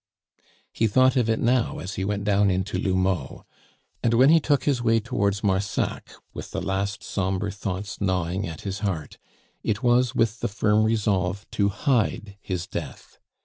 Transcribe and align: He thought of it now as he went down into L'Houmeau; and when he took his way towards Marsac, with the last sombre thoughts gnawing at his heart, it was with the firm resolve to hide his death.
He 0.73 0.87
thought 0.87 1.15
of 1.15 1.29
it 1.29 1.39
now 1.39 1.77
as 1.77 1.93
he 1.93 2.03
went 2.03 2.23
down 2.23 2.49
into 2.49 2.79
L'Houmeau; 2.79 3.45
and 4.01 4.15
when 4.15 4.29
he 4.31 4.39
took 4.39 4.63
his 4.63 4.81
way 4.81 4.99
towards 4.99 5.43
Marsac, 5.43 6.13
with 6.33 6.49
the 6.49 6.59
last 6.59 7.03
sombre 7.03 7.51
thoughts 7.51 8.01
gnawing 8.01 8.47
at 8.47 8.61
his 8.61 8.79
heart, 8.79 9.19
it 9.61 9.83
was 9.83 10.15
with 10.15 10.39
the 10.39 10.47
firm 10.47 10.85
resolve 10.85 11.45
to 11.51 11.69
hide 11.69 12.35
his 12.41 12.65
death. 12.65 13.19